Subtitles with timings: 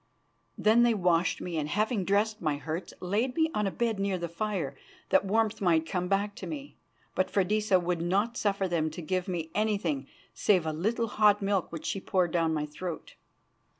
[0.57, 4.17] Then they washed me, and, having dressed my hurts, laid me on a bed near
[4.17, 4.75] the fire
[5.09, 6.75] that warmth might come back to me.
[7.13, 11.71] But Freydisa would not suffer them to give me anything save a little hot milk
[11.71, 13.13] which she poured down my throat.